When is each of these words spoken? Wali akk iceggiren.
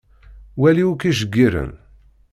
Wali 0.59 0.83
akk 0.91 1.01
iceggiren. 1.09 1.71